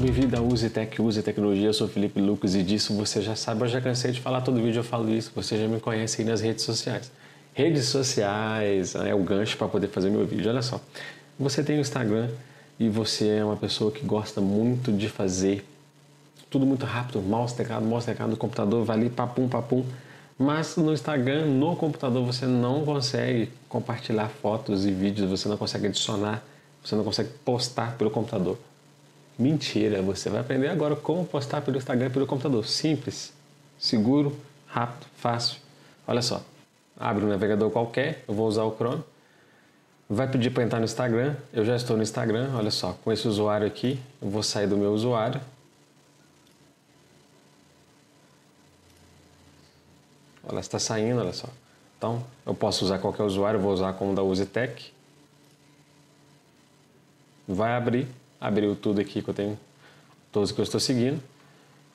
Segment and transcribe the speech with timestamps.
[0.00, 1.66] Bem-vindo a Use Tech, Use Tecnologia.
[1.66, 3.60] Eu sou Felipe Lucas e disso você já sabe.
[3.60, 5.32] Eu já cansei de falar todo vídeo, eu falo isso.
[5.34, 7.12] Você já me conhece aí nas redes sociais.
[7.52, 10.50] Redes sociais é o gancho para poder fazer meu vídeo.
[10.50, 10.80] Olha só,
[11.38, 12.30] você tem o Instagram
[12.80, 15.62] e você é uma pessoa que gosta muito de fazer
[16.48, 19.84] tudo muito rápido, mouse, teclado, mouse, teclado no computador, vai ali, papum, papum.
[20.38, 25.88] Mas no Instagram, no computador, você não consegue compartilhar fotos e vídeos, você não consegue
[25.88, 26.42] adicionar,
[26.82, 28.58] você não consegue postar pelo computador.
[29.38, 32.66] Mentira, você vai aprender agora como postar pelo Instagram e pelo computador.
[32.66, 33.32] Simples,
[33.78, 35.58] seguro, rápido, fácil.
[36.06, 36.42] Olha só,
[36.96, 39.02] abre um navegador qualquer, eu vou usar o Chrome.
[40.08, 43.26] Vai pedir para entrar no Instagram, eu já estou no Instagram, olha só, com esse
[43.26, 45.40] usuário aqui, eu vou sair do meu usuário,
[50.48, 51.48] Ela está saindo, olha só.
[51.96, 54.92] Então, eu posso usar qualquer usuário, vou usar como da UseTech.
[57.48, 58.08] Vai abrir,
[58.46, 59.58] abriu tudo aqui que eu tenho,
[60.32, 61.20] todos que eu estou seguindo.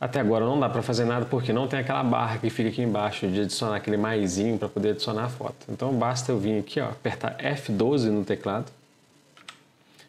[0.00, 2.82] Até agora não dá para fazer nada porque não tem aquela barra que fica aqui
[2.82, 5.66] embaixo de adicionar aquele maisinho para poder adicionar a foto.
[5.68, 8.70] Então basta eu vir aqui, ó, apertar F12 no teclado.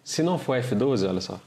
[0.03, 1.39] Se não for F12, olha só.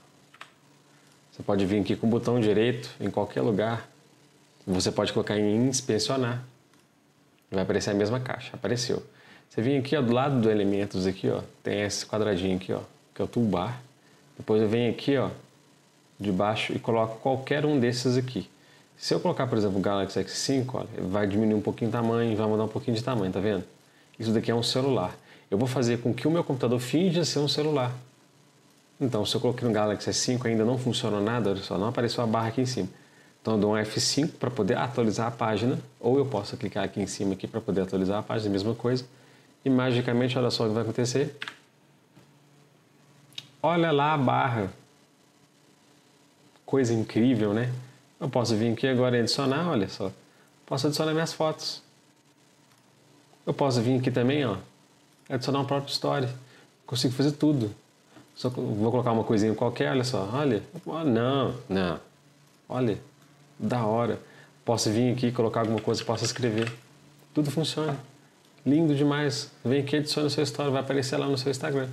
[1.31, 3.89] Você pode vir aqui com o botão direito em qualquer lugar.
[4.67, 6.43] Você pode colocar em inspecionar
[7.51, 8.51] vai aparecer a mesma caixa.
[8.55, 9.03] Apareceu.
[9.49, 12.81] Você vem aqui ó, do lado do elementos aqui, ó, tem esse quadradinho aqui, ó,
[13.15, 13.81] que é o toolbar.
[14.39, 15.29] Depois eu venho aqui, ó,
[16.19, 18.49] de baixo e coloco qualquer um desses aqui.
[18.97, 22.37] Se eu colocar, por exemplo, o Galaxy S5, olha, vai diminuir um pouquinho o tamanho,
[22.37, 23.65] vai mudar um pouquinho de tamanho, tá vendo?
[24.19, 25.15] Isso daqui é um celular.
[25.51, 27.93] Eu vou fazer com que o meu computador finja ser um celular.
[29.01, 32.25] Então, se eu coloquei no Galaxy S5 ainda não funcionou nada, olha só, não apareceu
[32.25, 32.89] a barra aqui em cima.
[33.41, 37.01] Então eu dou um F5 para poder atualizar a página, ou eu posso clicar aqui
[37.01, 39.05] em cima aqui para poder atualizar a página, mesma coisa.
[39.65, 41.37] E magicamente, olha só o que vai acontecer.
[43.63, 44.73] Olha lá a barra.
[46.65, 47.73] Coisa incrível, né?
[48.21, 50.13] Eu posso vir aqui agora e adicionar, olha só.
[50.67, 51.83] Posso adicionar minhas fotos.
[53.47, 54.57] Eu posso vir aqui também, ó,
[55.29, 56.29] adicionar uma própria história.
[56.87, 57.75] Consigo fazer tudo.
[58.35, 60.63] Só vou colocar uma coisinha qualquer, olha só, olha.
[61.07, 62.01] Não, não.
[62.69, 62.99] Olha,
[63.59, 64.21] da hora.
[64.65, 66.71] Posso vir aqui, colocar alguma coisa, posso escrever.
[67.33, 67.99] Tudo funciona.
[68.67, 69.51] Lindo demais.
[69.65, 71.89] Vem aqui, adiciona a sua história, vai aparecer lá no seu Instagram.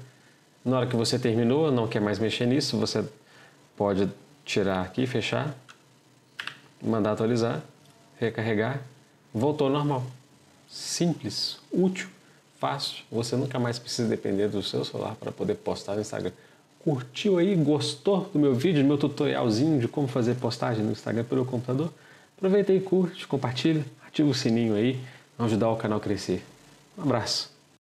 [0.65, 3.05] Na hora que você terminou, não quer mais mexer nisso, você
[3.77, 4.09] pode
[4.43, 5.55] tirar aqui, fechar,
[6.81, 7.61] mandar atualizar,
[8.19, 8.81] recarregar,
[9.31, 10.03] voltou ao normal.
[10.67, 12.07] Simples, útil,
[12.59, 13.03] fácil.
[13.11, 16.31] Você nunca mais precisa depender do seu celular para poder postar no Instagram.
[16.79, 17.55] Curtiu aí?
[17.55, 21.93] Gostou do meu vídeo, do meu tutorialzinho de como fazer postagem no Instagram pelo computador?
[22.37, 24.99] Aproveita e curte, compartilha, ativa o sininho aí,
[25.37, 26.43] ajudar o canal a crescer.
[26.97, 27.54] Um abraço.